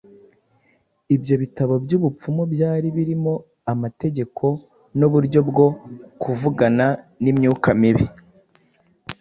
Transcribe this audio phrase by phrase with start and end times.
[1.15, 3.33] Ibyo bitabo by’ubupfumu byari birimo
[3.73, 4.45] amategeko
[4.97, 5.67] n’uburyo bwo
[6.21, 6.85] kuvugana
[7.23, 8.05] n’imyuka mibi.